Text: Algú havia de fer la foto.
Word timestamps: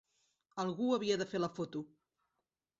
Algú 0.63 0.87
havia 0.95 1.19
de 1.23 1.29
fer 1.35 1.43
la 1.45 1.53
foto. 1.61 1.85